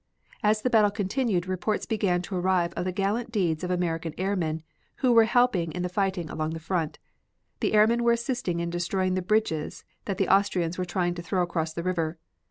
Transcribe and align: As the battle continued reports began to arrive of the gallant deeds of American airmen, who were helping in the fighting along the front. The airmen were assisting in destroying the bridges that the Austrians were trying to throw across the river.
As 0.41 0.63
the 0.63 0.69
battle 0.71 0.89
continued 0.89 1.45
reports 1.47 1.85
began 1.85 2.23
to 2.23 2.35
arrive 2.35 2.73
of 2.73 2.85
the 2.85 2.91
gallant 2.91 3.31
deeds 3.31 3.63
of 3.63 3.69
American 3.69 4.15
airmen, 4.17 4.63
who 4.95 5.11
were 5.13 5.25
helping 5.25 5.71
in 5.73 5.83
the 5.83 5.89
fighting 5.93 6.27
along 6.27 6.53
the 6.55 6.59
front. 6.59 6.97
The 7.59 7.73
airmen 7.75 8.03
were 8.03 8.13
assisting 8.13 8.61
in 8.61 8.71
destroying 8.71 9.13
the 9.13 9.21
bridges 9.21 9.83
that 10.05 10.17
the 10.17 10.27
Austrians 10.27 10.79
were 10.79 10.85
trying 10.85 11.13
to 11.13 11.21
throw 11.21 11.43
across 11.43 11.71
the 11.71 11.83
river. 11.83 12.17